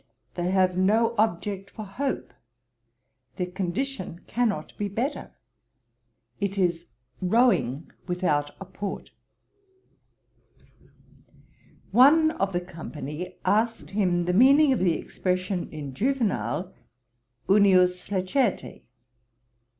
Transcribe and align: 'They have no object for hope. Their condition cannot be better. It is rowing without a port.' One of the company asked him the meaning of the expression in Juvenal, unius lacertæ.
'They 0.33 0.49
have 0.49 0.75
no 0.75 1.13
object 1.19 1.69
for 1.69 1.85
hope. 1.85 2.33
Their 3.35 3.45
condition 3.51 4.21
cannot 4.25 4.75
be 4.75 4.87
better. 4.87 5.31
It 6.39 6.57
is 6.57 6.87
rowing 7.21 7.91
without 8.07 8.55
a 8.59 8.65
port.' 8.65 9.11
One 11.91 12.31
of 12.31 12.51
the 12.51 12.61
company 12.61 13.37
asked 13.45 13.91
him 13.91 14.25
the 14.25 14.33
meaning 14.33 14.73
of 14.73 14.79
the 14.79 14.95
expression 14.97 15.69
in 15.69 15.93
Juvenal, 15.93 16.73
unius 17.47 18.09
lacertæ. 18.09 18.81